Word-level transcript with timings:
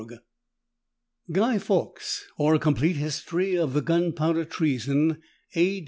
GUY 1.31 1.59
FAWKES; 1.59 2.25
OR, 2.39 2.55
A 2.55 2.59
COMPLETE 2.59 2.95
HISTORY 2.95 3.55
OF 3.55 3.73
THE 3.73 3.81
GUNPOWDER 3.83 4.45
TREASON, 4.45 5.21
A. 5.55 5.79